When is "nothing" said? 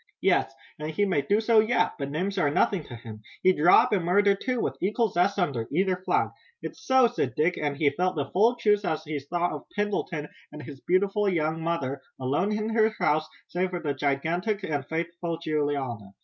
2.49-2.83